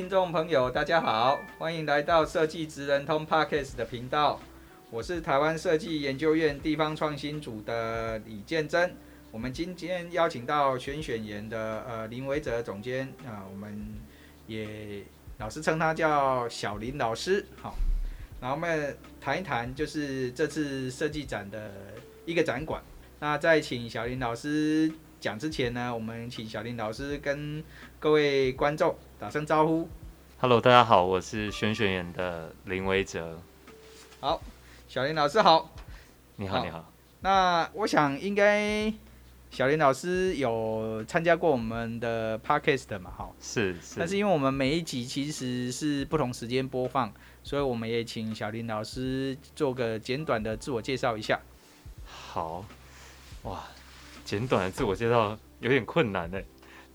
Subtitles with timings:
[0.00, 4.40] 听众朋友，大家好，欢迎来到设计职人通 Podcast 的频道。
[4.90, 8.96] 我是台湾设计研究院地方创新组的李建真。
[9.30, 13.88] 我们今天邀请到选选研的呃林维哲总监啊、我们
[14.46, 15.04] 也
[15.36, 17.44] 老师称他叫小林老师。
[17.60, 17.74] 好，
[18.40, 21.72] 然后我们谈一谈就是这次设计展的
[22.24, 22.82] 一个展馆。
[23.18, 24.90] 那在请小林老师
[25.20, 27.62] 讲之前呢，我们请小林老师跟
[28.00, 29.86] 各位观众打声招呼。
[30.38, 33.38] Hello，大家好，我是选选演的林维泽。
[34.20, 34.40] 好。
[34.88, 35.70] 小林老师好，
[36.36, 36.90] 你好，你好。
[37.20, 38.90] 那我想应该
[39.50, 43.10] 小林老师有参加过我们的 podcast 嘛？
[43.10, 43.96] 哈，是是。
[43.98, 47.12] 但是因为我们每一集其实是不同时间播放，
[47.44, 51.38] 所以我们也请小林老师做个简短的自我介绍一下。
[52.06, 52.64] 好，
[53.42, 53.62] 哇，
[54.24, 56.40] 简短的自我介绍有点困难呢，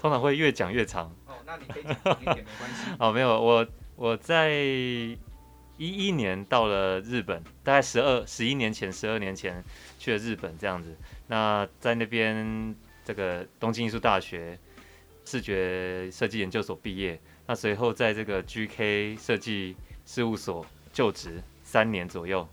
[0.05, 1.07] 通常会越讲越长。
[1.25, 2.91] 哦，那你可以讲长一点没关系。
[2.99, 4.51] 哦，没有，我我在。
[5.77, 9.61] 一一年到了日本，大概十二十一年前，十二年前
[9.99, 10.95] 去了日本这样子。
[11.27, 14.57] 那在那边这个东京艺术大学
[15.25, 17.19] 视觉设计研究所毕业。
[17.45, 22.47] 那随后在这个 GK 设计事务所就职三年左右。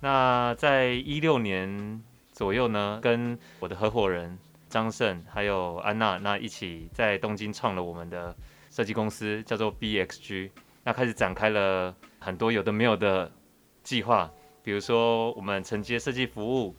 [0.00, 2.02] 那在一六年
[2.34, 4.38] 左右呢，跟我的合伙人
[4.72, 8.34] 张胜还有安娜，那一起在东京创了我们的
[8.70, 10.50] 设计公司，叫做 BXG。
[10.82, 11.94] 那开始展开了。
[12.24, 13.28] 很多有的没有的
[13.82, 14.30] 计划，
[14.62, 16.72] 比如说我们承接设计服务，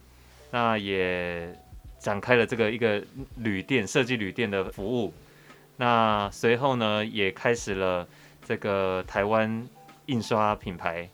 [0.50, 1.54] 那也
[1.98, 3.04] 展开了这个一个
[3.36, 5.12] 旅店设计旅店的服务。
[5.76, 8.08] 那随后呢，也开始了
[8.42, 9.68] 这个台湾
[10.06, 11.06] 印刷品牌，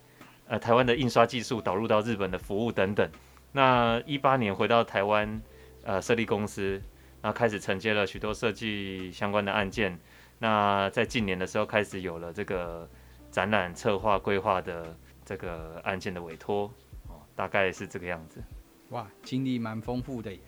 [0.47, 3.11] 呃，台湾的印刷技术导入到日本的服务等等。
[3.51, 5.43] 那一八年回到台湾，
[5.91, 6.81] 呃，设立公司，
[7.21, 9.99] 然后开始承接了许多设计相关的案件。
[10.39, 12.89] 那在近年的时候，开始有了这个。
[13.31, 14.93] 展览策划规划的
[15.25, 16.65] 这个案件的委托，
[17.07, 18.43] 哦，大概是这个样子。
[18.89, 20.41] 哇，经历蛮丰富的耶，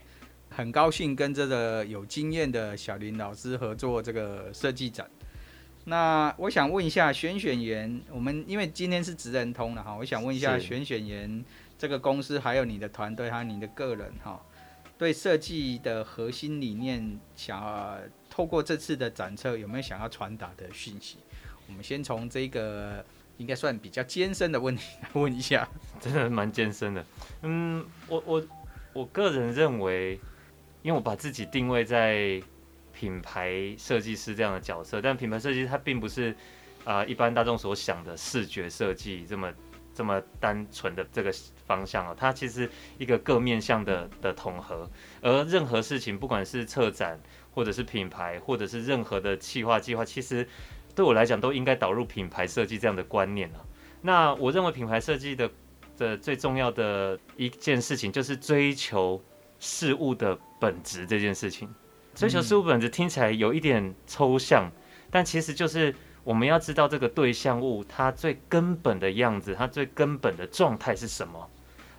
[0.50, 5.08] 很高兴跟这个有经验的小林老师合作这个设计展。
[5.84, 11.44] 那我想问一下选选员，我们因为今天是职人通了哈，我想问一下选选员
[11.78, 14.44] 这个公司，还有你的团队，还有你的个人哈，
[15.02, 17.98] 对设计的核心理念，想要
[18.30, 21.16] 透过这次的展测，有没有想要传达的讯息？
[21.66, 23.04] 我们先从这个
[23.36, 25.68] 应该算比较艰深的问题来问一下，
[26.00, 27.04] 真的蛮艰深的。
[27.42, 28.46] 嗯，我我
[28.92, 30.12] 我个人认为，
[30.82, 32.40] 因为我把自己定位在
[32.92, 36.32] 品牌设计师这样的角色，但品牌设计它并不是
[36.84, 39.52] 啊、一般大众所想的视觉设计这么
[39.94, 41.32] 这么单纯的这个
[41.66, 44.90] 方向啊，它其实一个各面向的的统合。
[45.20, 47.20] 而任何事情，不管是策展，
[47.52, 50.46] 或者是品牌，或者是任何的企划计划，其实。
[50.94, 53.64] 对我来讲，都应该导入品牌设计这样的观念啊。
[54.02, 55.50] 那我认为品牌设计的
[55.96, 59.18] 的最重要的一件事情，就是追求
[59.58, 61.66] 事物的本质这件事情。
[62.14, 64.70] 追求事物本质听起来有一点抽象，
[65.10, 65.94] 但其实就是
[66.24, 71.48] 我们要知道这个对象物它最根本的样子，它最根本的状态是什么。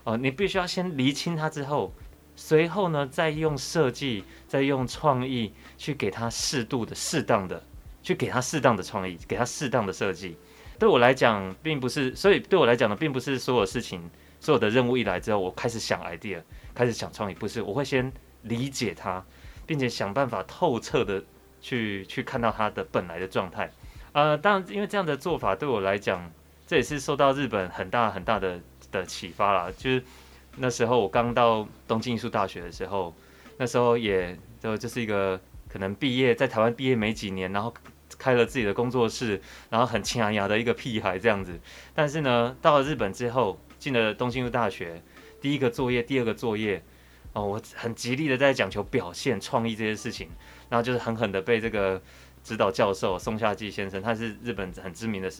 [0.04, 1.94] 哦，你必须要先厘清它之后，
[2.36, 7.64] 随后呢，再用设计，再用创意去给它适度的、适当的。
[8.04, 10.36] 去给它适当的创意，给它适当的设计。
[10.78, 14.12] 对我来讲，并不是，所以对我来讲呢，并不是所有事情、
[14.42, 16.42] 所有的任务一来之后，我开始想 idea，
[16.76, 18.12] 开始想创意，不是，我会先
[18.42, 19.24] 理解它，
[19.66, 21.24] 并且想办法透彻的
[21.62, 23.72] 去去看到它的本来的状态。
[24.13, 26.31] 呃，当然，因为这样的做法对我来讲，
[26.65, 28.60] 这也是受到日本很大很大的
[28.92, 29.71] 的启发啦。
[29.77, 30.04] 就是
[30.57, 33.13] 那时候我刚到东京艺术大学的时候，
[33.57, 37.74] 那时候也就就是一个可能毕业在台湾毕业没几年，然后。
[38.15, 41.59] 开了自己的工作室，然后很强牙的一个屁孩这样子。
[41.95, 45.01] 但是呢，到了日本之后，进了东京艺术大学，
[45.42, 46.81] 第一个作业，第二个作业，
[47.33, 50.30] 哦，我很极力的在讲求表现、创意这些事情。
[50.69, 52.00] 然后就是狠狠的被这个
[52.44, 55.31] 指导教授松下纪先生，他是日本很知名的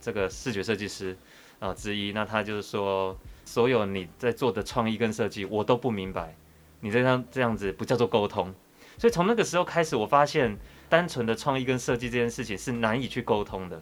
[0.00, 1.16] 这个视觉设计师
[1.58, 2.12] 啊、之一。
[2.12, 6.36] 那他就是说，所有你在做的创意跟设计，我都不明白。
[6.80, 8.54] 你这样这样子不叫做沟通。
[8.98, 10.58] 所以从那个时候开始，我发现。
[10.90, 13.80] 单纯的创意跟设计这件事情是难以去沟通的。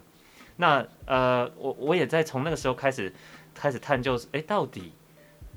[0.57, 3.11] 那呃，我我也在从那个时候开始
[3.55, 4.93] 开始探究，哎、到底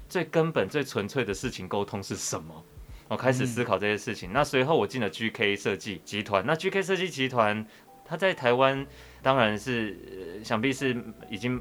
[0.09, 2.65] 最根本、最纯粹的事情沟通是什么？
[3.13, 4.31] 我开始思考这些事情。
[4.31, 6.43] 嗯、那随后我进了 GK 设计集团。
[6.47, 7.65] 那 GK 设计集团，
[8.07, 8.87] 它在台湾
[9.21, 9.97] 当然是、
[10.39, 10.97] 呃、想必是
[11.29, 11.61] 已经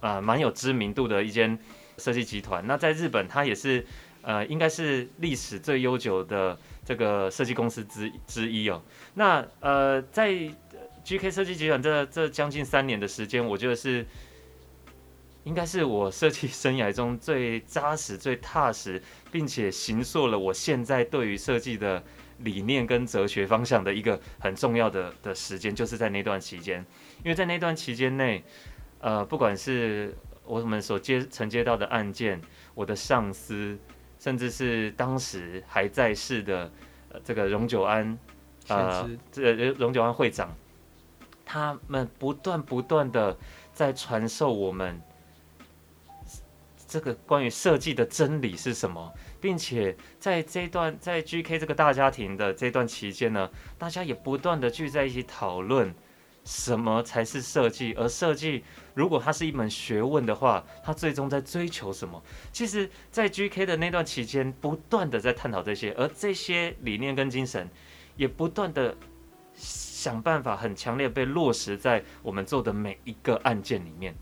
[0.00, 1.58] 啊蛮、呃、有知名度的一间
[1.98, 2.66] 设计集团。
[2.66, 3.84] 那在日本，它也是
[4.22, 8.82] 呃应该是历史最悠久的这个设计公司之之一哦。
[9.14, 10.32] 那呃在
[11.04, 14.04] GK 设计集团这这将近三年的时间，我觉得是
[15.46, 19.00] 应该是我设计生涯中最扎实、最踏实，
[19.30, 22.02] 并且形塑了我现在对于设计的
[22.38, 26.84] 理念跟哲学方向的一个很重要的的时间，就是在那段期间。
[27.22, 28.42] 因为在那段期间内，
[28.98, 30.12] 呃，不管是
[30.44, 32.40] 我们所接承接到的案件，
[32.74, 33.78] 我的上司，
[34.18, 36.68] 甚至是当时还在世的、
[37.10, 38.18] 呃、这个荣久安，
[38.66, 40.52] 呃，这个荣久安会长。
[41.44, 43.38] 他们不断不断的
[43.72, 45.00] 在传授我们
[46.96, 55.94] 这个关于设计的真理是什么，并且在这段在 GK 这个大家庭的这段期间呢，大家也不断的聚在一起讨论
[56.42, 58.64] 什么才是设计，而设计
[58.94, 62.22] 如果它是一门学问的话，它最终在追求什么？
[62.50, 67.68] 其实，在 GK 的那段期间，不断的在探讨这些，而这些理念跟精神
[68.16, 68.96] 也不断的。
[69.58, 74.14] 想办法很强烈被落实在我们做的每一个案件里面，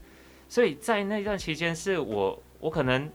[0.48, 3.10] 所以在那段期间，是我我可能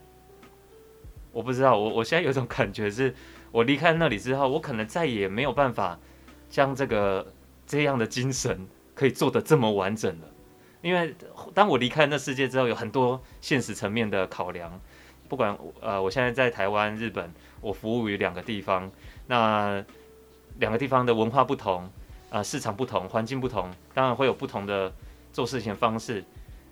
[1.31, 3.11] 我不知道，我我现在有种感觉是，
[3.51, 5.97] 我离开那里之后，我可能再也没有办法
[6.51, 7.33] 将这个
[7.65, 10.27] 这样的精神可以做得这么完整了，
[10.83, 11.15] 因为
[11.55, 14.79] 当我离开那世界之后，有很多现实层面的考量，
[15.27, 18.91] 不管呃我现在在台湾、日本，我服务于两个地方，
[19.25, 19.83] 那
[20.59, 21.89] 两个地方的文化不同。
[22.29, 24.93] 啊、市场不同，环境不同，当然会有不同的
[25.33, 26.23] 做事情方式，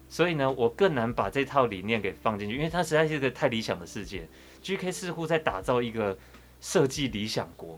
[0.10, 4.28] 所以呢，我更难把这套理念给放进去，因为它实在是一个太理想的世界。
[4.64, 6.18] GK 似乎在打造一个
[6.62, 7.78] 设计理想国，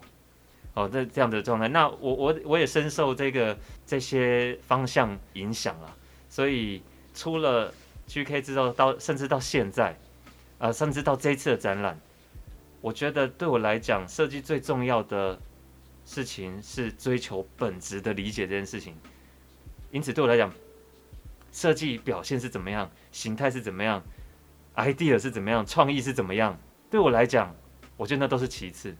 [0.73, 1.67] 哦，这这样的状态。
[1.67, 5.95] 那我我我也深受这个这些方向影响了，
[6.29, 6.81] 所以
[7.13, 7.73] 出了
[8.07, 9.91] GK 之后，到甚至到现在，
[10.57, 11.99] 啊、呃，甚至到这一次的展览，
[12.81, 15.39] 我觉得对我来讲，设计最重要的。
[16.05, 18.95] 事情是追求本质的理解这件事情，
[19.91, 20.51] 因此对我来讲，
[21.59, 24.01] 设计表现是怎么样，形态是怎么样
[24.75, 26.57] ，idea 是怎么样，创意是怎么样，
[26.89, 27.53] 对我来讲，
[27.97, 28.95] 我觉得那都是其次。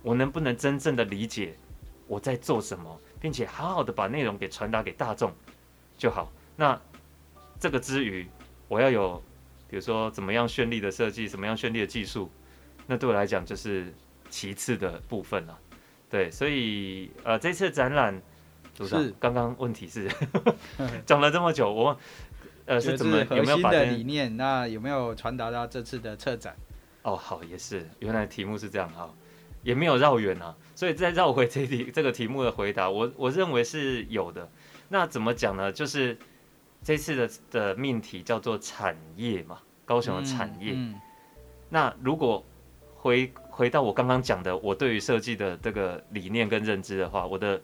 [0.00, 1.54] 我能不能真正的理解
[2.06, 5.30] 我在做什么，并且好好的把内容给传达给大众
[5.98, 6.32] 就好。
[6.56, 6.80] 那
[7.60, 8.26] 这个之余，
[8.68, 9.22] 我要有，
[9.68, 12.30] 比如说怎么样绚丽的设计，怎么样绚丽的技术，
[12.86, 13.92] 那对我来讲就是
[14.30, 15.58] 其次的部分了。
[16.08, 18.18] 对，所以呃，这次展览，
[18.80, 20.10] 是刚刚问题是
[21.06, 21.96] 讲了这么久，我
[22.66, 24.36] 呃是怎么有没有把的理念？
[24.36, 26.56] 那有没有传达到这次的策展？
[27.02, 29.12] 哦，好，也是，原来题目是这样哈，
[29.62, 34.48] 也没有绕远啊，所以再绕回这题 这个题目的回答，我我认为是有的。
[34.88, 35.72] 那怎么讲呢？
[35.72, 36.16] 就是
[36.84, 40.72] 这次的的命题叫做产业嘛，高雄的产业。
[40.74, 41.00] 嗯嗯、
[41.70, 42.44] 那如果
[42.94, 47.60] 回回到我刚刚讲的，我对于设计的这个理念跟认知的话，我的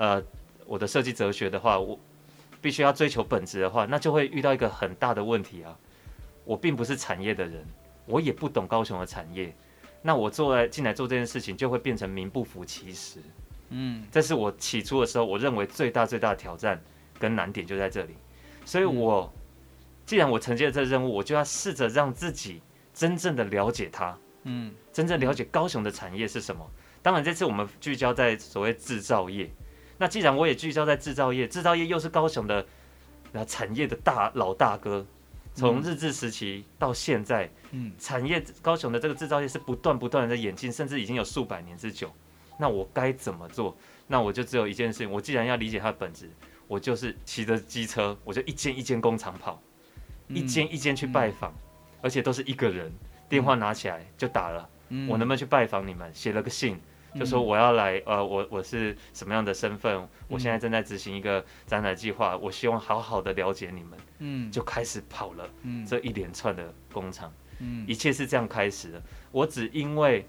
[0.00, 0.22] 呃
[0.64, 1.98] 我的设计哲学的话，我
[2.62, 5.76] 必须要追求本质的话，那就会遇到一个很大的问题啊。
[6.42, 7.62] 我并不是产业的人，
[8.06, 9.54] 我也不懂高雄的产业，
[10.00, 13.20] 那我做来进来做这件事情，就会变成名不符其实。
[13.68, 16.82] 嗯，这是我起初的时候，我认为最大最大的挑战
[17.18, 18.14] 跟难点就在这里。
[18.64, 19.30] 所以我
[20.06, 22.62] 既然我承接了这个任务，我就要试着让自己
[22.94, 24.16] 真正的了解它。
[24.44, 26.66] 嗯，真正了解高雄的产业是什么？
[27.02, 29.50] 当然，这次我们聚焦在所谓制造业。
[30.00, 32.64] 那既然我也聚焦在制造业，制造业又是高雄的
[33.32, 35.04] 那产业的大老大哥，
[35.54, 42.10] 从日治时期到现在，嗯，产业高雄的这个制造业是不断不断的在演进，甚至已经有数百年之久。
[42.58, 43.76] 那我该怎么做？
[44.06, 46.30] 那我就只有一件事情，我既然要理解它的本质，
[46.66, 49.62] 我就是骑着机车，我就一间一间工厂跑，
[50.28, 51.52] 一间一间去拜访，
[52.00, 52.90] 而且都是一个人。
[53.28, 56.10] 电话拿起来就打了，嗯、我能不能去拜访你们？
[56.14, 56.80] 写了个信，
[57.18, 60.08] 就说我要来，呃，我我是什么样的身份？
[60.28, 63.98] 我现在正在执行一个展览计划，我希望好好的了解你们。
[64.20, 69.02] 嗯，就开始跑了，嗯，这一连串的工厂，嗯，一切是这样开始的。
[69.32, 70.24] 我只因为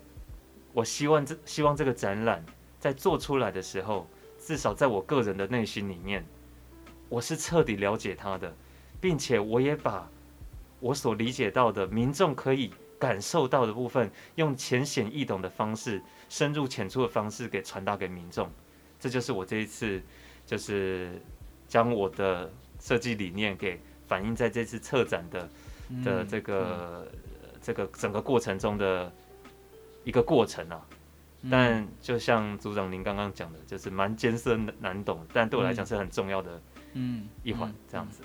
[0.74, 2.44] 我希望这希望这个展览
[2.80, 4.08] 在做出来的时候，
[4.40, 6.26] 至少在我个人的内心里面，
[7.10, 8.52] 我是彻底了解他的，
[9.00, 10.10] 并且我也把
[10.80, 12.74] 我所理解到的民众可以。
[13.02, 18.48] 感受到的部分，用浅显易懂的方式，深入浅出的方式给传达给民众，
[19.00, 20.00] 这就是我这一次
[20.46, 21.20] 就是
[21.68, 25.50] 将我的设计理念给反映在这次策展的
[26.06, 27.20] 的这个、嗯、
[27.60, 29.12] 这个整个过程中的
[30.04, 30.86] 一个过程啊。
[31.50, 36.62] 但就像组长您刚刚讲的，就是蛮艰深难懂，但对我来讲是很重要的
[36.94, 38.22] 嗯一环这样子。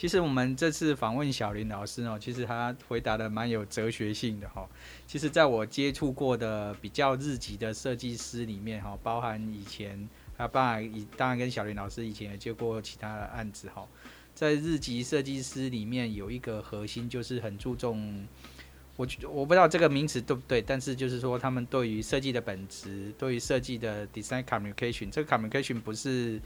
[0.00, 4.66] 其实我们这次访问小林老师呢，其实他回答的蛮有哲学性的哈。
[5.06, 13.86] 其实在我接触过的比较日籍的设计师里面哈，包含以前他爸以当然跟小林老师以前也接过其他的案子哈，
[14.34, 18.26] 在日籍设计师里面有一个核心就是很注重。
[18.96, 26.38] 我我不知道这个名词对不对，但是就是说，他们对于设计的本质，对于设计的 design communication，这个 communication 不是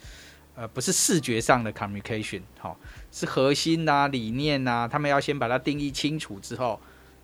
[0.56, 2.78] 呃不是视觉上的 communication，好，
[3.11, 6.80] 是核心呐、理念呐、他们要先把它定义清楚之后，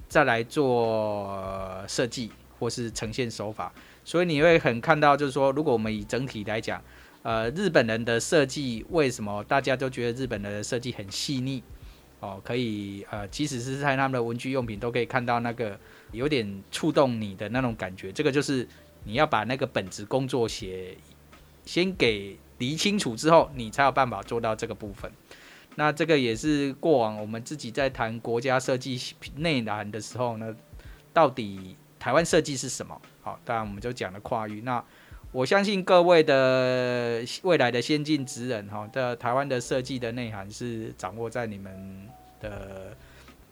[0.08, 3.72] 再来做设计或是呈现手法。
[4.04, 6.82] 所以你会很看到，就是说，如果我们以整体来讲，
[7.22, 11.62] 呃，日本人的设计为什么大家都觉得日本人的设计很细腻？
[12.18, 15.78] 哦，可以，呃，即使是在他们的文具用品，都可以看到那个
[16.12, 18.10] 有点触动你的那种感觉。
[18.12, 18.66] 这个就是
[19.04, 20.96] 你要把那个本职工作写
[21.64, 25.11] 先给理清楚之后，你才有办法做到这个部分。
[25.76, 29.00] 那这个也是过往我们自己在谈国家设计
[29.37, 30.55] 内涵的时候呢，
[31.12, 33.00] 到底台湾设计是什么？
[33.23, 34.61] 好，当然我们就讲了跨域。
[34.62, 34.85] 那
[35.33, 42.09] 我相信各位的未来的先进职人哈，的台湾的设计的内涵是掌握在你们
[42.40, 42.97] 的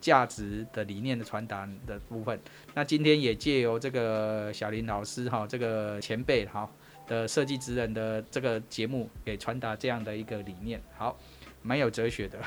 [0.00, 2.38] 价值的理念的传达的部分。
[2.74, 6.68] 那今天也借由这个小林老师哈，这个前辈哈
[7.08, 11.18] 的设计职人的这个节目，给传达这样的一个理念，好，
[11.62, 12.38] 蛮有哲学的。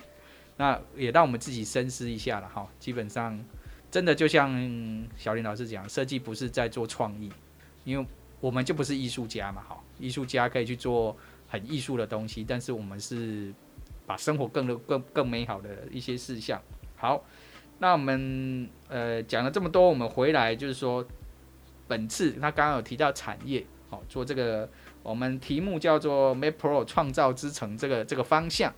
[0.56, 2.66] 那也让我们自己深思一下了哈。
[2.78, 3.44] 基本上，
[3.90, 4.50] 真的就像
[5.16, 7.30] 小林老师讲，设计不是在做创意，
[7.84, 8.06] 因为。
[8.40, 11.16] 我们就不是艺术家嘛，哈，艺术家可以去做
[11.48, 13.54] 很艺术的东西，但是我们是
[14.04, 16.60] 把生活更更更美好的一些事项。
[16.94, 17.24] 好，
[17.78, 21.02] 那我们呃讲了这么多，我们回来就是说，
[21.88, 23.64] 本次他刚刚有提到产业，
[24.08, 24.68] 做这个
[25.02, 28.72] 我们题目叫做 Made Pro 创造之城这个这个方向，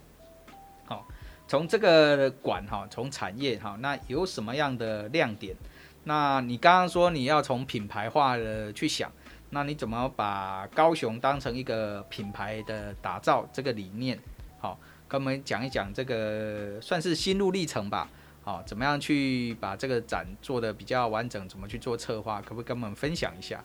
[0.85, 1.07] 好，
[1.47, 5.57] 从这个馆哈，从产业哈，那有什么样的亮点？
[6.05, 9.11] 那你刚刚说你要从品牌化的去想。
[9.51, 14.19] 那你怎么把高雄当成一个品牌的打造这个理念？
[14.59, 18.11] 好，跟我们讲一讲这个算是心路历程吧。
[18.43, 21.49] 好，怎么样去把这个展做得比较完整？
[21.49, 22.43] 怎么去做策划？
[22.43, 23.63] 可不可以跟我们分享一下？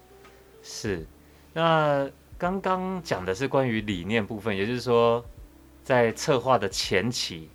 [0.61, 1.07] 是，
[1.53, 5.23] 那刚刚讲的是关于理念部分，也就是说，
[5.83, 7.49] 在策划的前期，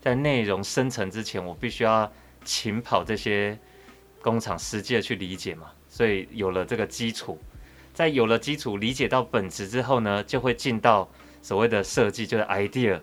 [0.00, 2.10] 在内容生成之前，我必须要
[2.44, 3.58] 勤跑这些
[4.22, 7.38] 工厂，实际的去理解嘛，所以有了这个基础。
[7.92, 11.08] 在有了基础、理解到本质之后呢，就会进到
[11.40, 13.00] 所谓的设计，就是 idea，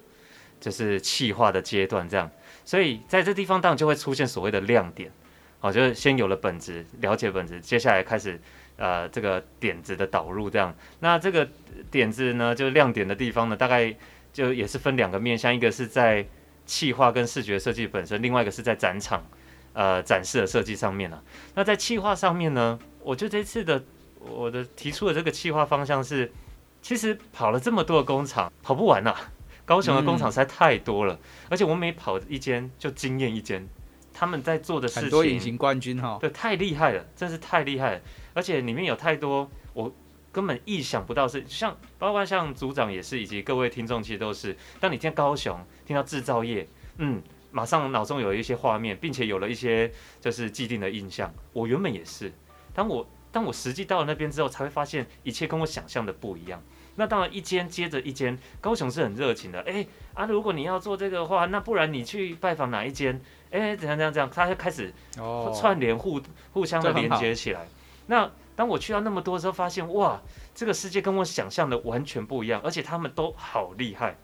[0.60, 2.10] 就是企划的阶段。
[2.10, 2.29] 这样，
[2.65, 5.10] 所以在这地方当然就会出现所谓的亮点，
[5.62, 8.38] 哦，就是先有了本质，了解本质，接下来开始
[8.75, 10.50] 呃这个点子的导入。
[10.50, 11.48] 这样，那这个
[11.89, 13.96] 点子呢，就是亮点的地方呢，大概
[14.34, 16.25] 就也是分两个面向，一个是在
[16.65, 19.25] 企划跟视觉设计本身，另外一个是在展场
[19.74, 21.24] 呃展示的设计上面了。
[21.56, 23.82] 那在企划上面呢，我觉得这次的。
[24.24, 26.32] 我的提出的这个企划方向是，
[26.80, 29.32] 其实跑了这么多的工厂，跑不完呐、啊。
[29.65, 33.68] 高雄的工厂实在太多了，嗯、而且我每跑一间就惊艳一间。
[34.21, 38.01] 他们在做的事情，很多隐形冠军哈，对，太厉害了，真是太厉害了。
[38.35, 39.91] 而且里面有太多我
[40.31, 44.55] 根本意想不到是，像包括像组长也是，以及各位听众其实都是。
[44.79, 51.33] 当你听高雄，听到制造业，嗯，马上脑中有一些画面，并且有了一些就是既定的印象。
[51.51, 52.31] 我原本也是，
[52.75, 53.09] 当我。
[53.33, 56.61] 当我实际到了那边之后，才会发现一切跟我想象的不一样。
[56.97, 59.59] 那当然，一间接着一间，高雄是很热情的。
[59.61, 63.21] 哎、欸、啊，如果你要做这个的话，那不然你去拜访哪一间？
[63.51, 64.93] 哎、欸，怎样怎样怎样，他就开始
[65.60, 66.22] 串联互
[66.53, 67.67] 互相的连接起来。
[68.08, 70.22] 那当我去到那么多的时候，发现哇，
[70.55, 74.17] 这个世界跟我想象的完全不一样，而且他们都好厉害，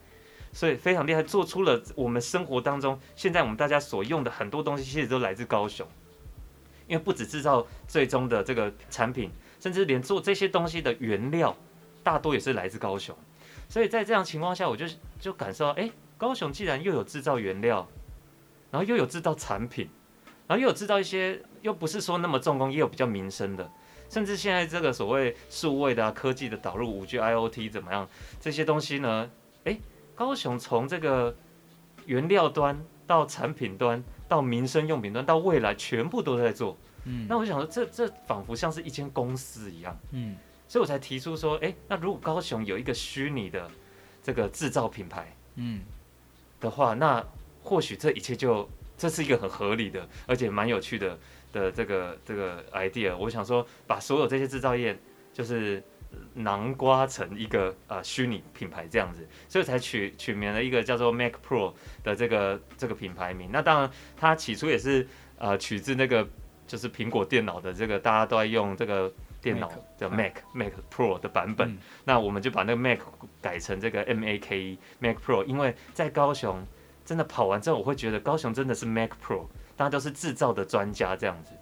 [0.51, 5.87] 所以非常厉害，做出了我们生活当中现在我们大家所用的很多东西，其实都来自高雄。
[6.87, 9.29] 因为不止制造最终的这个产品，
[9.59, 11.53] 甚至连做这些东西的原料，
[12.01, 13.13] 大多也是来自高雄。
[13.67, 14.85] 所以在这样情况下，我就
[15.19, 17.85] 就感受到，哎，高雄既然又有制造原料，
[18.71, 19.89] 然后又有制造产品，
[20.47, 23.71] 然后又有制造一些，又不是说那么重工，也有比较民生的，
[24.09, 28.07] 甚至现在这个所谓数位的、啊、科技的导入，五 G、IoT 怎么样，
[28.39, 29.29] 这些东西呢？
[29.65, 29.77] 哎，
[30.15, 31.35] 高雄从这个
[32.05, 34.03] 原料端到产品端。
[34.29, 36.77] 到民生用品端，到未来全部都在做。
[37.05, 39.97] 嗯，那我想说这，这这仿佛像是一间公司一样。
[40.11, 40.35] 嗯，
[40.67, 43.71] 所以我才提出说，哎，那如果高雄有一个虚拟的
[44.21, 45.79] 这个制造品牌，嗯，
[46.59, 47.25] 的话，那
[47.67, 51.19] 或许这一切就这是一个很合理的，而且蛮有趣的
[51.51, 53.15] 的这个这个 idea。
[53.15, 54.97] 我想说，把所有这些制造业
[55.33, 55.83] 就是
[56.33, 63.49] 囊括成一个呃虚拟品牌这样子，所以才取取名了一个叫做 Mac Pro 的这个这个品牌名。
[63.51, 65.05] 那当然，它起初也是
[65.37, 66.25] 呃取自那个
[66.65, 69.11] 就是苹果电脑的这个大家都在用这个。
[69.39, 72.99] 电脑的 Mac Mac Pro 的版本，嗯，那我们就把那个 Mac
[73.39, 76.65] 改成这个 M A K E Mac Pro，因为在高雄
[77.07, 79.47] 真的跑完之后，我会觉得高雄真的是 Mac Pro，
[79.77, 81.53] 大家都是制造的专家这样子。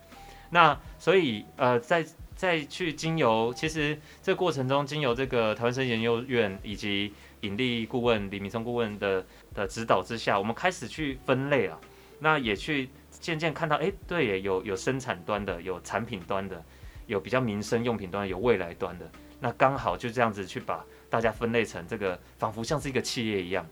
[0.49, 2.03] 那所以呃，在
[2.35, 9.23] 在去经由，其实这过程中，经由这个台湾生研究院以及引力顾问李明松顾问的
[9.53, 11.79] 的指导之下，我们开始去分类啊，
[12.19, 16.61] 那也去渐渐看到，哎，对，有有生产端的，有产品端的。
[17.07, 19.07] 有比较民生用品端，有未来端的，
[19.39, 23.63] 那刚好就这样子去把大家分类成这个，仿佛像是一个企业一样。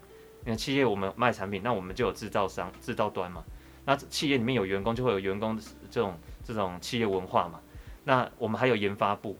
[0.45, 3.43] 你看企业我们卖产品，那我们就有制造商、制造端嘛。
[3.85, 5.59] 那企业里面有员工，就会有员工
[5.89, 7.59] 这种这种企业文化嘛。
[8.03, 9.37] 那我们还有研发部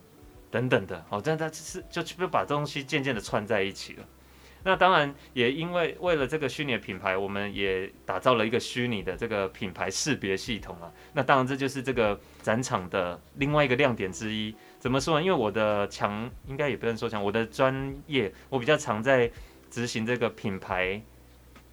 [0.50, 4.03] 等等的，哦，但它是就就把东西渐渐的串在一起了。
[4.65, 10.89] 那当然也因为为了这个虚拟的品牌，我们也打造了一个虚拟的这个品牌识别系统啊。
[11.12, 14.55] 那当然这就是这个展场的另外一个亮点之一。
[14.79, 15.25] 怎么说呢？
[15.25, 19.29] 因为我的强应该也不能说强，我的专业我比较常在
[19.73, 21.01] 执行这个品牌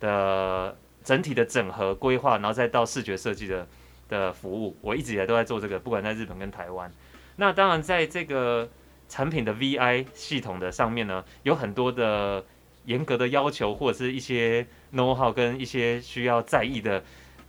[0.01, 3.69] 的整体的整合规划，然后再到视觉设计的
[4.09, 4.75] 的服务。
[4.81, 6.91] 我一直以来都在做这个，不管在日本跟台湾。
[7.37, 8.67] 那当然在这个
[9.07, 12.43] 产品的 VI 系统的上面呢，有很多的。
[12.87, 17.01] 严格的要求或者是一些 know how 跟一些需要在意的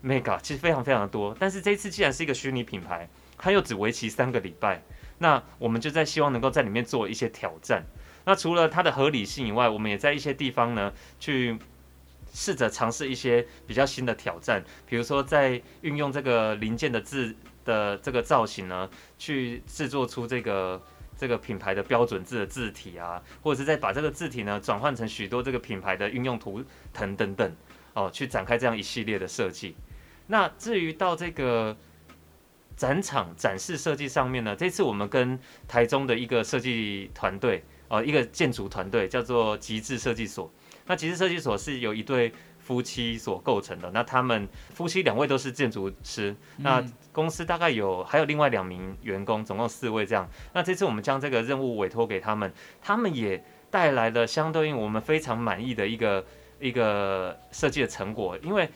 [0.04, 1.34] mega 其实非常非常多。
[1.40, 4.84] 但是这一次既然是一个虚拟品牌，它又只为期三个礼拜，
[5.20, 7.82] 那我们就在希望能够在里面做一些挑战。
[8.26, 11.58] 那除了它的合理性以外，我们也在一些地方呢去
[12.34, 20.82] 试着尝试一些比较新的挑战，比如说在运用这个零件的字的这个造型呢，去制作出这个。
[21.18, 27.56] 这个品牌的标准字的字体啊，或者是再把这个字体呢转换成许多这个品牌的运用图腾等等
[27.94, 29.76] 哦，去展开这样一系列的设计。
[30.26, 31.78] 那至于到这个
[32.76, 40.52] 展场展示设计上面呢，这次我们跟台中的一个设计团队哦，一个建筑团队叫做极致设计所。
[40.86, 42.32] 那极致设计所是由一对。
[42.64, 50.30] 夫妻所构成的，那他们夫妻两位都是建筑师，那公司大概有还有另外两名员工，总共四位这样。
[50.54, 56.24] 那这次我们将这个任务委托给他们，他们也带来了相对应我们非常满意的一个
[56.60, 58.38] 一个设计的成果。
[58.38, 58.70] 因为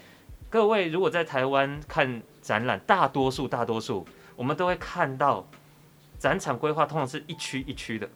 [0.49, 5.47] 各位如果在台湾看展览，大多数大多数我们都会看到
[6.17, 8.09] 展场规划通常是一区一区的，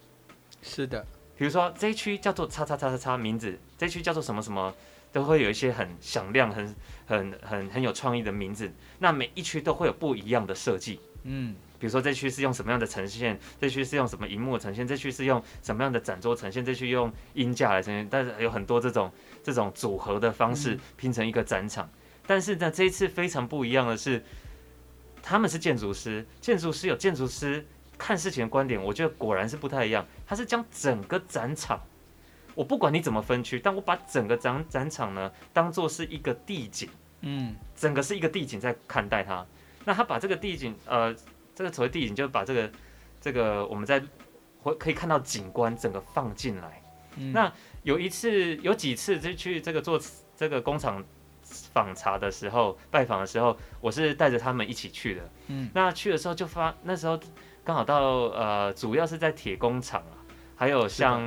[0.62, 1.06] 是的，
[1.38, 4.74] 比如说这一区叫做叉叉叉叉叉名字，这一区叫做什么什么。
[5.12, 6.76] 都会有一些很响亮、很、
[7.08, 8.72] 很、很、很有创意的名字。
[9.00, 11.00] 那每一区都会有不一样的设计。
[11.24, 18.08] 嗯，比如说这区是用什么样的呈现，这区是用什么荧幕呈现，这区是用什么样的展桌呈现，这区用音架来呈现。
[18.08, 19.12] 但是有很多这种
[19.44, 21.90] 这种组合的方式拼成一个展场。
[22.28, 24.24] 但是呢，这一次非常不一样的是，
[25.24, 27.66] 他们是建筑师，建筑师有建筑师
[28.00, 30.04] 看事情的观点，我觉得果然是不太一样。
[30.26, 31.80] 他是将整个展场。
[32.56, 36.90] 我不管你怎么分区，但我把整个展展场呢当做是一个地景，
[37.22, 39.46] 嗯，整个是一个地景在看待它。
[39.86, 41.16] 那他把这个地景，呃，
[41.56, 42.72] 这个所谓地景，就是把这个
[43.22, 44.04] 这个我们在
[44.62, 46.82] 会可以看到景观整个放进来。
[47.16, 47.32] 嗯。
[47.32, 47.52] 那
[47.84, 49.98] 有一次，有几次就去这个做
[50.36, 51.02] 这个工厂
[51.44, 55.30] 访查的时候，拜访的时候，我是带着他们一起去的。
[55.48, 55.70] 嗯。
[55.74, 57.18] 那去的时候就发，那时候
[57.70, 58.02] 刚好到
[58.34, 60.18] 呃，主要是在铁工厂啊。
[60.56, 61.22] 还有像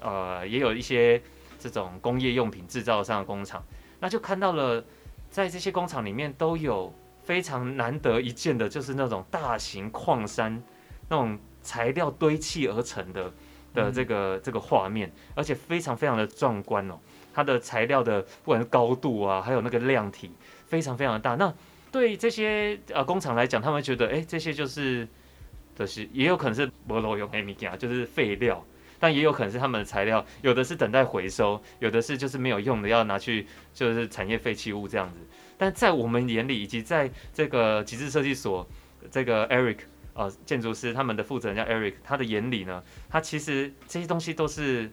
[0.00, 1.20] 呃，也有一些
[1.58, 3.60] 这种工业用品制造上的工厂，
[3.98, 4.84] 那就看到了，
[5.28, 10.62] 在这些工厂里面都有非常难得一见的，就是那种大型矿山
[11.08, 13.32] 那种材料堆砌而成的
[13.74, 16.96] 的这个这个画面，而且非常非常的壮观哦。
[17.34, 20.30] 它的材料的不管是高度啊，还有那个量体，
[20.64, 21.34] 非常非常的大。
[21.34, 21.52] 那
[21.90, 25.06] 对这些呃工厂来讲，他们觉得哎，这些就是
[25.78, 28.64] 就是也有可能是无路用的物件，就是废料。
[29.00, 35.18] 但也有可能是他们的材料，有的是等待回收，有的是就是没有用的，要拿去就是产业废弃物这样子。
[35.56, 38.66] 但在我们眼里，以及在这个极致设计所
[39.08, 39.78] 这个 Eric、
[40.14, 44.90] 呃、建筑师他们的负责人叫 Eric，他的眼里呢，他其实这些东西都是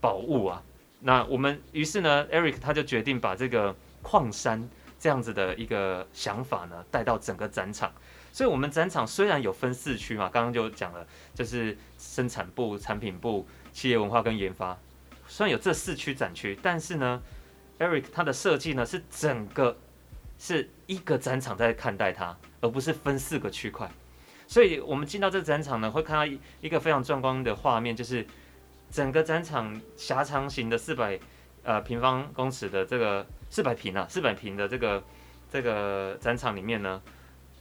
[0.00, 0.62] 宝物啊。
[1.00, 4.66] 那我们于是呢，Eric 他就决定把这个矿山
[4.98, 7.92] 这样子的一个想法呢带到整个展场。
[8.32, 14.76] 所以我们展场虽然有分四区嘛，刚刚就讲了，就是生产部、产品部、企业文化跟研发，
[15.28, 17.20] 虽然有这四区展区，但是呢
[17.78, 19.76] ，Eric 他的设计呢是整个
[20.38, 23.90] 是一个展场在看待它，而不是分四个区块。
[24.48, 28.26] 所以我们进到这个展场呢，会看到一一个非常壮观的画面，就是
[28.90, 31.18] 整个展场狭长型的四百
[31.62, 35.02] 呃平方公尺的这个四百平啊，四百平的这个
[35.50, 37.00] 这个展场里面呢，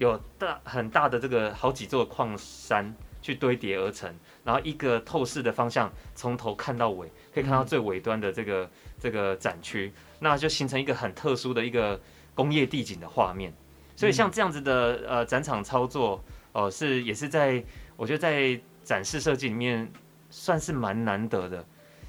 [0.02, 4.12] 有大很大的这个好几座矿山去堆叠而成，
[4.44, 8.68] 然后一个透视的方向从头看到尾，可以看到最尾端的这个
[9.00, 12.02] 这个展区，那就形成一个很特殊的一个
[12.34, 13.54] 工业地景的画面。
[13.96, 16.16] 所以像这样子的呃展场操作，
[16.54, 17.64] 哦、呃，是也是在
[17.96, 19.88] 我觉得在展示设计里面
[20.32, 21.64] 算是蛮难得的。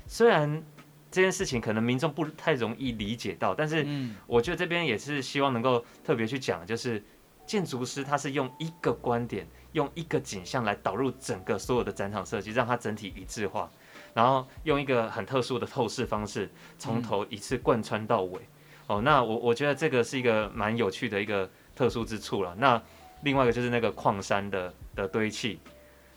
[0.07, 0.63] 虽然
[1.11, 3.87] 这件事情可能民众不太容易理解到，但是
[4.27, 7.03] 我觉得这边也是希望能够特别去讲，就是。
[7.45, 13.71] 建筑师他是用一个观点，用一个景象来导入整个所有的展场设计，让它整体一致化，
[14.15, 18.41] 然后用一个很特殊的透视方式，从头一次贯穿到尾。
[18.87, 22.55] 哦，那我我觉得这个是一个蛮有趣的一个特殊之处了。
[22.57, 22.81] 那
[23.23, 25.59] 另外一个就是那个矿山的的堆砌，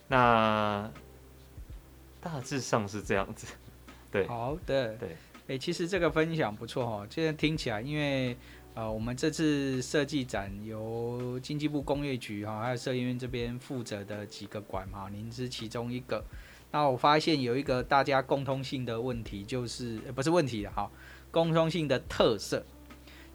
[0.08, 0.90] 那
[2.22, 3.48] 大致上是这样子。
[4.12, 8.38] 对，好的，对，哎、欸，其实这个分享不错哦，现在听起来因为。
[8.76, 16.22] 呃，我们这次设计展由经济部工业局哈，还有设计院这边负责的几个馆哈，您是其中一个。
[16.72, 20.92] 那我发现有一个大家共通性的问题，就是不是问题的哈，
[21.32, 22.66] 共通性的特色，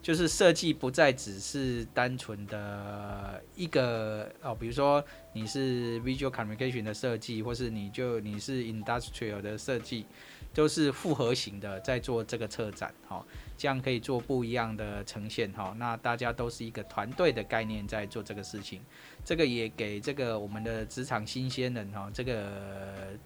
[0.03, 10.05] 就是设计不再只是单纯的一个哦，比如说你是 visual communication 的设计，或是你就你是 industrial 的设计。
[10.53, 13.25] 都是复合型的，在做这个策展，哈，
[13.61, 15.75] 这样可以做不一样的呈现，哈。
[15.77, 18.81] 那大家都是一个团队的概念在做这个事情，
[19.23, 22.51] 这个也给这个我们的职场新鲜人，哈，这个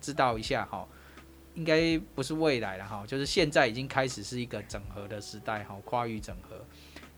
[0.01, 0.85] 知道一下，哈，
[1.55, 6.65] 应该不是未来了，哈，就是现在已经开始是一个整合的时代，哈，跨域整合。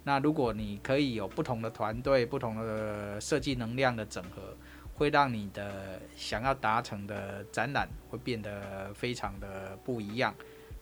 [0.05, 4.55] 那如果你可以有不同的团队、不同的设计能量的整合。
[4.99, 10.35] 会让你的想要达成的展览会变得非常的不一样，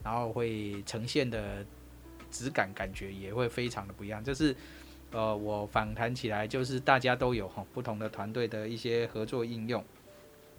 [0.05, 1.66] 然后会呈现的
[2.35, 4.23] 质感感觉也会非常的不一样。
[4.25, 4.55] 就是，
[5.12, 9.85] 呃，我访谈起来就是大家都有哈不同的团队的一些合作应用，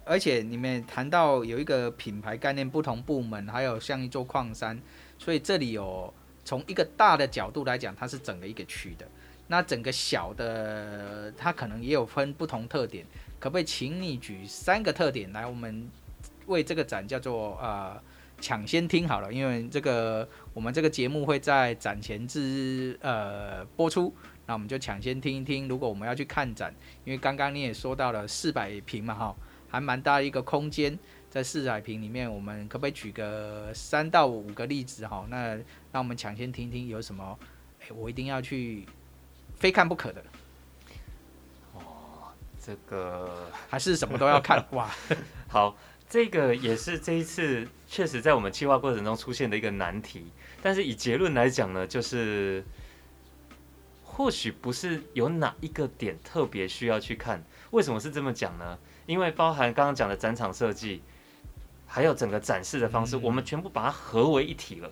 [0.06, 4.80] 而且你们谈到有一个品牌概念，不同部门还有像一座矿山，
[5.20, 6.14] 所以这里有
[6.46, 9.06] 从一个大的角度来讲，它是整个一个区的。
[9.48, 13.06] 那整个小的，它可能也有分不同特点。
[13.38, 15.46] 可不可以请你举三个特点来？
[15.46, 15.88] 我们
[16.48, 18.02] 为这个展叫做呃
[18.40, 24.14] 抢先听好了，因为这个我们这个节目会在展前之呃播出，
[24.46, 25.68] 那我们就抢先听一听。
[25.68, 29.36] 如果我们要去看展，因为刚刚你也说到了四百平嘛哈，
[29.70, 30.98] 还蛮大一个空间，
[31.30, 35.26] 在四百平里面，我们可不可以举个三到五个例子哈？
[35.30, 35.56] 那
[35.92, 37.38] 让我们抢先听听有什么？
[37.82, 38.86] 诶，我一定要去
[39.56, 40.24] 非看不可的。
[41.74, 41.82] 哦
[42.66, 44.90] 这个还是什么都要看 哇！
[45.48, 45.78] 好，
[46.10, 50.28] 这个也是这一次确实在我们计划过程中出现的一个难题。
[50.62, 52.64] 但是以结论来讲呢，就是
[54.04, 57.44] 或许不是有哪一个点特别需要去看。
[57.72, 58.78] 为什么是这么讲呢？
[59.06, 61.02] 因为包含刚刚讲的展场设计，
[61.86, 64.90] 还有整个展示的方式，我们全部把它合为一体了。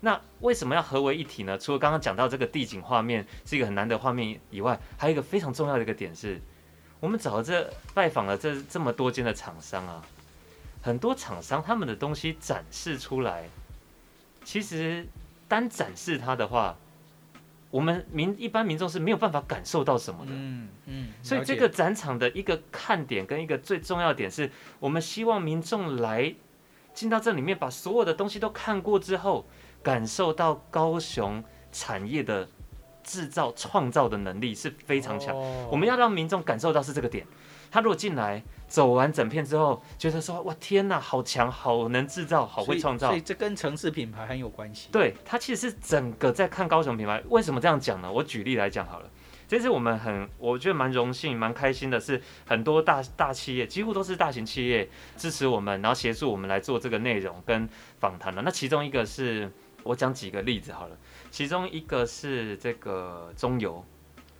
[0.00, 1.56] 那为什么要合为一体呢？
[1.58, 6.40] 除了刚刚讲到这个地景画面是一个很难的画面以外，还有一个非常重要的一个点是。
[6.98, 10.02] 我们找了这拜访了这这么多间的厂商啊，
[10.82, 13.48] 很多厂商他们的东西展示出来，
[14.44, 15.06] 其实
[15.48, 16.76] 单展示它的话，
[17.70, 20.32] 我们民一般民众是没有办法感受到什么的。
[20.34, 21.12] 嗯嗯。
[21.22, 26.34] 所以这个展场的一个看点跟一个最重要点是，我们希望民众来
[26.92, 29.46] 进到这里面，把所有的东西都看过之后，
[29.82, 32.48] 感受到高雄产业的。
[33.04, 35.36] 制造创造的能力是非常强，
[35.68, 37.26] 我们要让民众感受到是这个点。
[37.68, 38.40] 他如果进来
[38.72, 44.88] 走完整片之后，觉得说哇天呐，好强，好能制造，好会创造，所以这跟城市品牌很有关系。
[44.90, 47.22] 对，它其实是整个在看高雄品牌。
[47.28, 48.10] 为什么这样讲呢？
[48.10, 49.10] 我举例来讲好了，
[49.46, 57.68] 这次我们很我觉得蛮荣幸、蛮开心的是，很多大大企业，几乎都是大型企业支持我们，然后协助我们来做这个内容跟
[58.00, 58.40] 访谈了。
[58.40, 60.96] 那其中一个是我讲几个例子好了。
[61.30, 63.84] 其中一个是这个中油，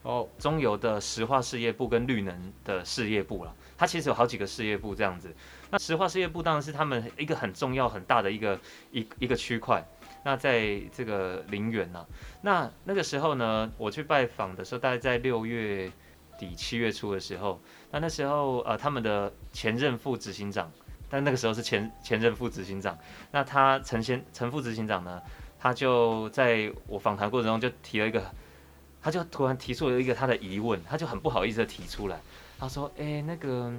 [0.04, 5.34] 哦，中油的石化事业部跟绿能的事业部了，它其实有好几个事业部这样子。
[5.70, 8.56] 那石化事业部当然是他们一个很重要很大的一个
[8.92, 9.84] 一一个区块。
[10.22, 12.06] 那在这个林园呐，
[12.42, 15.90] 那那个时候呢，我去拜访的时候，大概在六月
[16.38, 20.70] 底七月初的时候，那那时候呃他们的前任副执行长，
[21.10, 22.96] 但那个时候是前前任副执行长，
[23.32, 25.20] 那他陈先陈副执行长呢，
[25.58, 28.22] 他就在我访谈过程中就提了一个，
[29.02, 32.20] 他就突然提出了一个他的疑问，他就很不好意思的提出来，
[32.62, 33.72] 他说：“哎、欸，那个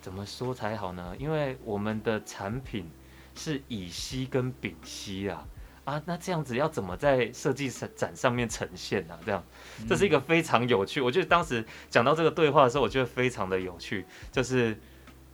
[0.00, 1.14] 怎么说才好呢？
[1.18, 2.90] 因为我们的产品
[3.34, 5.46] 是乙烯跟丙烯啊。”
[5.84, 9.20] 啊，那这样子要怎么在设计展上面呈现呢、啊？
[9.26, 9.44] 这样，
[9.86, 10.98] 这是一个非常有趣。
[10.98, 14.06] 我觉得当时讲到这个对话的时候，我觉得非常的有趣。
[14.32, 14.72] 就是，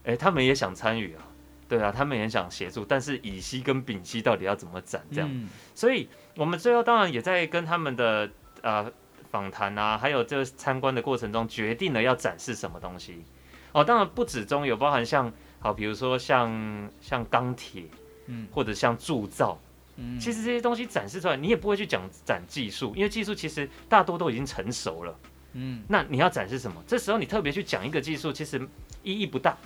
[0.03, 1.23] 哎、欸，他们也想参与啊，
[1.69, 5.03] 对啊，他们也想协助，但是乙烯跟丙烯到底要怎么展？
[5.13, 8.29] 这样，所以我们最后当然也在跟他们的
[8.61, 8.93] 呃
[9.33, 13.25] 访谈啊，还有这个参观的过程中，决定了要展示什么东西。
[13.73, 17.85] 哦，当然不止中有包含像好，比如说像像钢铁，
[18.27, 19.59] 嗯，或者像铸造。
[19.97, 25.19] 嗯其实这些东西展示出来，你也不会去讲展技术，因为技术其实大多都已经成熟了。
[25.55, 26.83] 嗯，那你要展示什么？
[26.87, 28.61] 这时候你特别去讲一个技术，其实
[29.03, 29.57] 意义不大。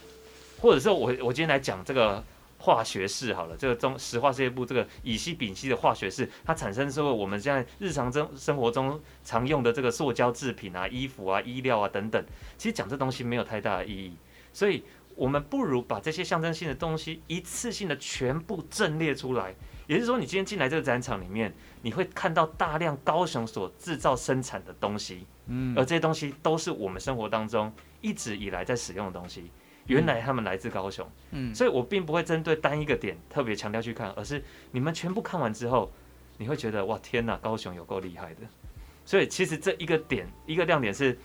[0.61, 2.23] 或者说我我今天来讲这个
[2.67, 12.21] 化学式好了，这个中石化事业部这个乙烯丙烯的化学式，它产生之后，我们现在日常生生活中常用的这个塑胶制品啊、衣服啊、衣料啊等等，
[12.59, 14.17] 其实讲这东西没有太大的意义。
[14.53, 14.83] 所以
[15.15, 19.55] 我们不如把这些象征性的东西一次性的全部阵列出来。
[19.87, 29.49] 也就是说，你今天进来这个展场里面，你会看到大量高雄所制造生产的东西，嗯，而这些东西都是我们生活当中一直以来在使用的东西。
[29.87, 35.93] 原来他们来自高雄，嗯，所以我并不会针对单一个点特别强调去看，而是你们全部看完之后，
[36.39, 38.41] 你会觉得哇，天哪，高雄有够厉害的。
[39.05, 41.19] 所以其实这一个点，一个亮点是。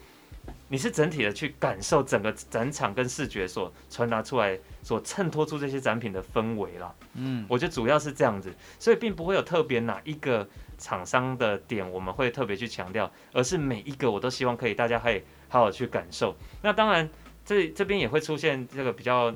[0.70, 6.92] 你是整体的去感受整个展场跟视觉所传达出来，所衬托出这些展品的氛围啦。
[7.14, 10.48] 嗯，我觉得主要是这样子，所以并不会有特别哪一个
[10.80, 16.36] 厂商的点我们会特别去强调，而是每一个我都希望可以大家可以好好去感受。
[16.64, 17.08] 那当然，
[17.52, 19.36] 这这边也会出现这个比较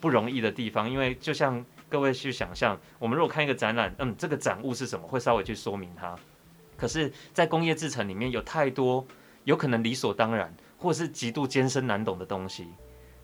[0.00, 6.14] 不容易的地方，因为就像各位去想象，我们如果看一个展览，嗯，这个展物是什么，会稍微去说明它。
[6.76, 9.06] 可是，在工业制成里面有太多。
[9.44, 12.66] 有可能理所当然，或是极度艰深难懂的东西，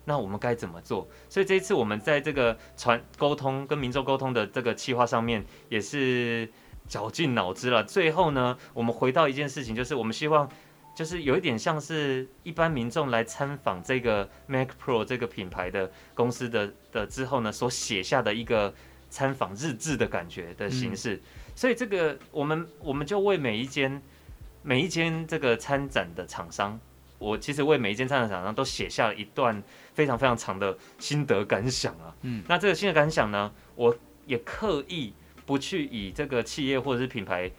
[0.05, 1.09] 那我们该怎么做？
[1.27, 6.47] 所以这一次我们在这个传沟通跟民众沟通的这个计划上面，也是
[6.87, 7.83] 绞尽脑汁了。
[7.83, 10.47] 最后呢，我们回到一件事情，就是我们希望，
[10.95, 18.73] 就是有一点像是一般民众来参访这个 Mac Pro 这个品牌的公司的的之后呢，所写下的一个
[19.09, 21.15] 参访日志的感觉的形式。
[21.15, 21.21] 嗯、
[21.55, 24.01] 所以这个我们我们就为每一间。
[24.63, 26.79] 每一间这个参展的厂商，
[27.17, 29.59] 我其实为每一间参展厂商都写下了一段
[29.95, 32.15] 非常非常长的心得感想啊。
[32.21, 35.13] 嗯，那这个心得感想呢，我也刻意
[35.47, 37.49] 不去以这个企业或者是品牌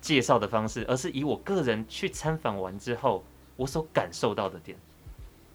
[0.00, 3.24] 介绍的方式，而是以我个人去参访完之后，
[3.56, 4.76] 我所感受到的点，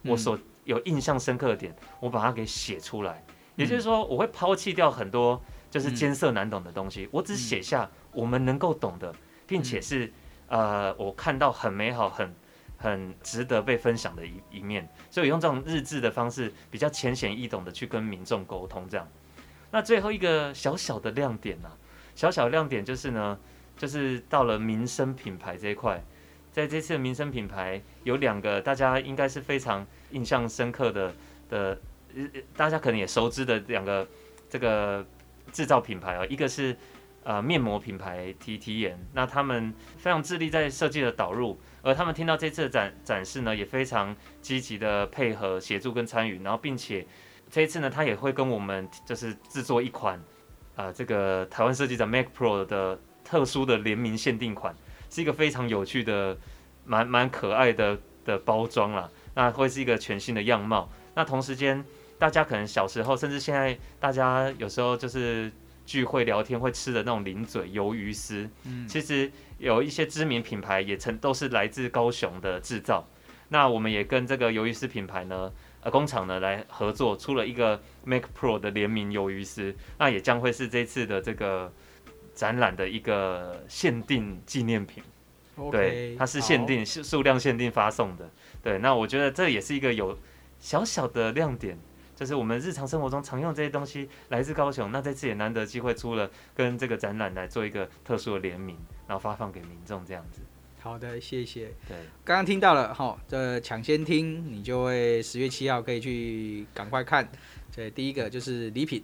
[0.03, 3.23] 我所有印象深刻的点，我把它给写出来。
[3.55, 9.13] 也就是说，我会抛弃掉很多就是艰涩难懂的东西，我只写下我们能够懂的，
[9.47, 10.11] 并且是。
[10.47, 12.35] 呃，我看到很美好、很
[12.77, 19.07] 很值得被分享的一一面，所以用这种日志的方式，比较浅显易懂的去跟民众沟通，这样。
[19.71, 21.77] 那最后一个小小的亮点呢、啊？
[22.15, 23.39] 小小的亮点就是呢，
[23.81, 25.99] 就是到了民生品牌这一块，
[26.51, 31.11] 在这次的民生品牌有两个大家应该是非常印象深刻的
[31.49, 31.81] 的，
[32.55, 34.07] 大家可能也熟知的两个
[34.47, 35.03] 这个
[35.51, 36.77] 制造品牌啊，一个是。
[37.23, 47.05] 呃，面膜品牌提提颜，那他们非常致力在设计的导入，而他们听到这次的展展示呢，也非常积极的配合协助跟参与，然后并且
[47.47, 50.17] 这一次呢，他也会跟我们就是制作一款
[50.75, 52.99] 啊、呃，这个台湾设计的 Mac Pro 的
[53.31, 54.75] 特殊的联名限定款，
[55.09, 56.37] 是一个非常有趣的、
[56.83, 60.89] 蛮蛮可爱的的包装啦，那会是一个全新的样貌。
[61.15, 61.85] 那同时间，
[62.19, 65.49] 大家可能小时候，甚至现在，大家有时候就是。
[65.83, 73.05] 聚会聊天会吃的那种零嘴鱿鱼丝，嗯，其实有一些知名品牌也曾都是来自高雄的制造。
[73.49, 81.73] 那我们也跟这个鱿鱼丝品牌呢，呃，工厂呢来合作，出了一个 Mac Pro 的联名鱿鱼丝，那也将会是这次的这个
[82.33, 85.03] 展览的一个限定纪念品。
[85.57, 88.29] Okay, 对，它是限定数数量限定发送的。
[88.63, 90.17] 对，那我觉得这也是一个有
[90.59, 91.77] 小小的亮点。
[92.15, 100.41] 就是我们日常生活中常用这些东西来自高雄，那这次也难得机会出了跟这个展览来做一个特殊的联名，然后发放给民众这样子。
[100.79, 101.73] 好的，谢谢。
[101.87, 107.27] 对，刚刚听到了哈，这抢先听你就会十月七号可以去赶快看。
[107.71, 109.03] 这第一个就是礼品，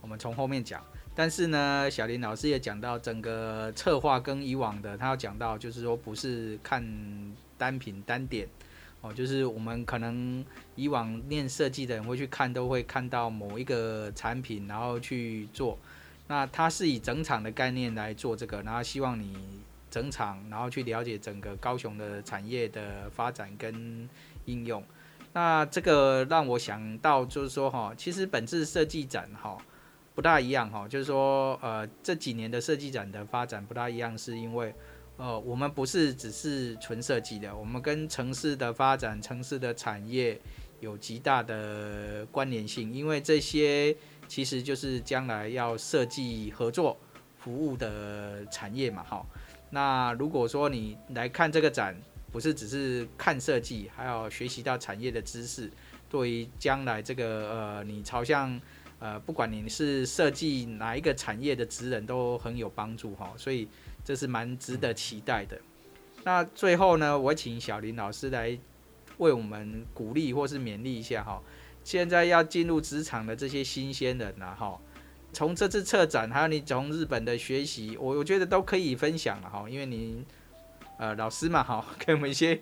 [0.00, 0.84] 我们从后面讲。
[1.16, 6.86] 但是呢，小林老师也讲到整个策划跟以往的，他要讲到就是说不是看
[7.58, 8.46] 单品单点。
[9.02, 15.78] 哦，就是我们可能以往念设计的人会去看，都会看到某一个产品，然后去做。
[16.28, 19.36] 那它是以整场的概念来做这个，然后希望你
[19.90, 24.08] 整场，然后去了解整个高雄的产业的发展跟
[24.46, 24.82] 应用。
[25.34, 29.58] 那这个让我想到，就是说哈，其实本次设计展哈
[30.16, 34.74] 不大一样哈，就是说呃这几年的设计展的发展不大一样，是因为
[35.16, 40.40] 呃我们不是只是纯设计的，我们跟城市的发展、城市的产业
[40.80, 43.96] 有极大的关联性，因为这些。
[44.28, 46.98] 其实就是将来要设计合作
[47.38, 49.24] 服务的产业嘛，哈。
[49.70, 51.96] 那如果说你来看这个展，
[52.32, 55.70] 不是只是看设计，还要学习到产业的知识，
[56.10, 58.60] 对于将来这个呃，你朝向
[58.98, 63.32] 呃，不管你是设计哪一个产业的职人，都很有帮助哈。
[63.36, 63.68] 所以
[64.04, 65.60] 这是蛮值得期待的。
[66.24, 68.58] 那最后呢，我请小林老师来
[69.18, 71.42] 为我们鼓励或是勉励一下哈。
[71.84, 74.76] 现在要进入职场的这些新鲜人呐，哈，
[75.32, 80.24] 从这次策展，还有你从日本的学习，我我觉得都可以分享了哈，因为你
[80.98, 82.60] 呃老师嘛，哈， 给我们一些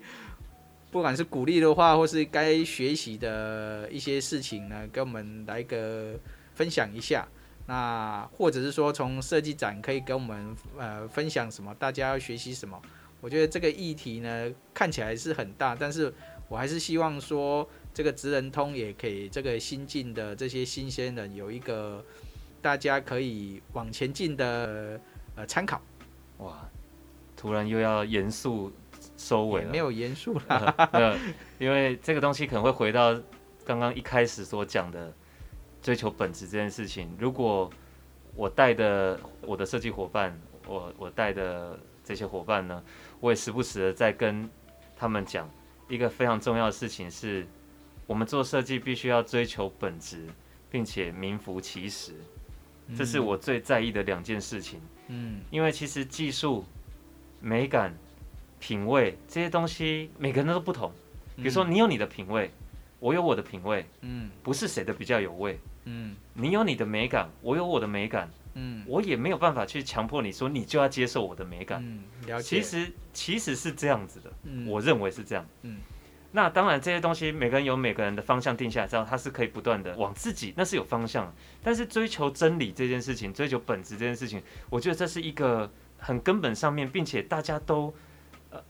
[0.95, 6.17] 不管是鼓励的话，或是该学习的一些事情呢，给我们来个
[6.53, 7.27] 分享一下。
[7.67, 12.81] 那或者是说从设计展可以给我们呃分享什么，大家要学习什么？
[13.19, 16.13] 我觉得这个议题呢看起来是很大，但是
[16.47, 17.67] 我还是希望说。
[17.93, 22.03] 这个职人通也给这个新进的这些新鲜人有一个
[22.61, 24.97] 大家可以往前进的
[25.35, 25.81] 呃参考。
[26.37, 26.69] 哇，
[27.35, 28.71] 突然又要严肃
[29.17, 29.71] 收尾了。
[29.71, 31.17] 没有严肃啦，呃，
[31.59, 33.13] 因为这个东西可能会回到
[33.65, 35.13] 刚刚一开始所讲的
[35.81, 37.15] 追求本质这件事情。
[37.19, 37.69] 如果
[38.35, 42.83] 我带的我的设计伙伴，我我带的这些伙伴呢，
[43.19, 44.49] 我也时不时的在跟
[44.95, 45.49] 他们讲
[45.87, 47.45] 一个非常重要的事情是。
[48.07, 50.27] 我们做设计必须要追求本质，
[50.69, 52.13] 并且名副其实，
[52.95, 54.79] 这是我最在意的两件事情。
[55.07, 56.63] 嗯，因为其实技术、
[57.39, 57.97] 美感、
[58.65, 60.91] 品味这些东西，每个人都不同。
[61.35, 62.49] 比如说，你有你的品味，
[62.97, 71.79] 我有我的品味，嗯，不是谁的比较有味，嗯，你有你的美感，我有我的美感，嗯，我也没有办法去强迫你说你就要接受我的美感。
[71.85, 72.57] 嗯，了解。
[72.57, 75.77] 其实其实是这样子的，嗯，我认为是这样，嗯。
[76.31, 81.31] 那当然，这些东西每个人有每个人的方向定下来之后，他是可以不断的往自己，那是有方向。
[81.63, 87.93] 但是追求真理这件事情，追求本质这件事情，我觉得这是一个很根本上面，并且大家都，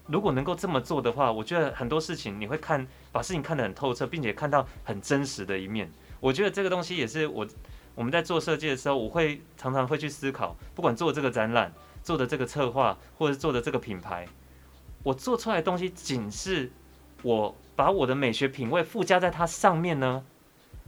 [0.08, 5.91] 如果能够这么做的话，我觉得很多事情你会看，把事情看得很透彻，并且看到很真实的一面。
[6.19, 7.48] 我觉得这个东西也是我
[7.93, 14.28] 我们在做设计的时候，我会常常会去思考，不管做这个展览、做的这个策划，或者是做的这个品牌，
[15.04, 16.71] 我做出来的东西仅是。
[17.24, 20.24] 我把我的美学品味附加在它上面呢，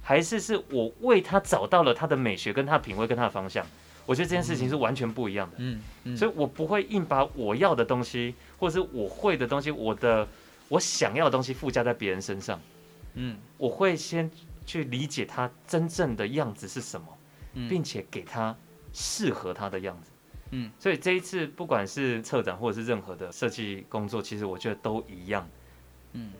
[0.03, 3.65] 还是是我为它找到了它的美学跟它的品味跟它的方向？
[4.07, 5.57] 我觉得这件事情是完全不一样的。
[5.59, 10.27] 嗯嗯，所以我不会硬把我要的东西或者是我会的东西，我的
[10.69, 12.59] 我想要的东西附加在别人身上。
[13.15, 14.31] 嗯，我会先
[14.65, 17.07] 去理解他真正的样子是什么，
[17.69, 18.55] 并且给他
[18.93, 20.11] 适合他的样子。
[20.51, 25.45] 嗯，所以这一次不管是策展或者是任何的设计工作，其实我觉得都一样。
[26.13, 26.31] 嗯，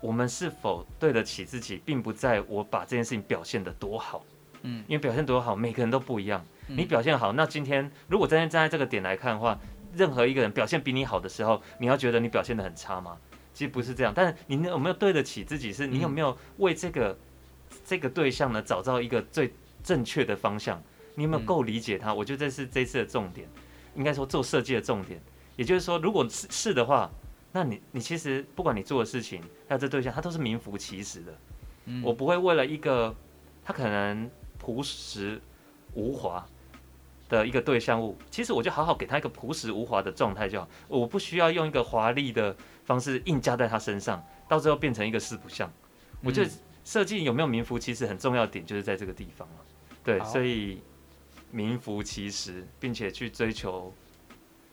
[0.00, 4.24] 我们是否对得起自己，并不在我把这件事情表现得多好。
[4.62, 6.44] 嗯，因为表现多好，每个人都不一样。
[6.68, 9.58] 你表现好，那今天如果今天站在这个点来看的话，
[9.94, 13.16] 任何一个人表现比你好的时候，你要觉得你表现得很差吗？
[13.52, 14.12] 其实不是这样。
[14.14, 15.72] 但是你有没有对得起自己？
[15.72, 17.18] 是你有没有为这个
[17.84, 19.52] 这个对象呢找到一个最
[19.82, 20.82] 正确的方向？
[21.14, 22.14] 你有没有够理解他？
[22.14, 23.48] 我觉得这是这次的重点，
[23.94, 25.20] 应该说做设计的重点。
[25.56, 27.10] 也就是说，如果是是的话。
[27.50, 31.32] 那你你其实不管你做的事情，还有这对象，他都是名副其实的。
[31.86, 33.12] 嗯，我不会为了一个
[33.64, 35.40] 他可能朴实
[35.94, 36.46] 无华
[37.28, 40.68] 的一个对象物，其实我就好好给他一个朴实无华的状态就好。
[40.88, 45.70] 我不需要用一个华丽的方式硬加在他身上，到最后变成一个四不像。
[46.22, 46.50] 我觉得
[46.84, 49.54] 设计有没有名副其实很重要的点就是在这个地方了。
[50.02, 50.80] 对，所以
[51.50, 53.92] 名副其实，并且去追求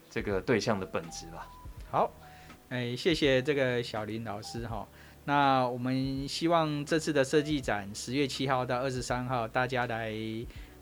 [0.10, 1.48] 这个对象的本质吧。
[1.92, 2.12] 好。
[2.70, 4.88] 哎，谢谢这个小林老师哈。
[5.26, 10.12] 那我们希望这次的设计展，十月七号到二十三号，大家来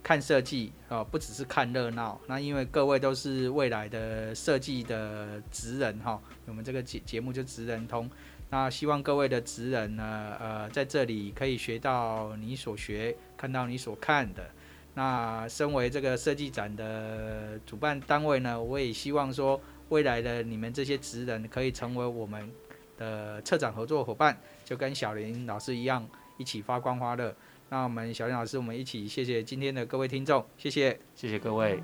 [0.03, 2.19] 看设计哦，不只是看热闹。
[2.27, 8.07] 那因为各位都是未来的设计的职人哈，我们这个节节目就职人通。
[8.49, 14.43] 那希望各位的职人呢，呃，在这里可以学到你所学，看到你所看的。
[14.93, 19.59] 那身为这个设计展的主办单位呢，我也希望说。
[19.89, 22.49] 未来的你们这些职人可以成为我们
[22.97, 24.35] 的策展合作伙伴，
[24.65, 27.35] 就跟小林老师一样，一起发光发热。
[27.73, 31.81] 那我们小林老师，我们一起谢谢今天的各位听众，谢谢，谢谢各位。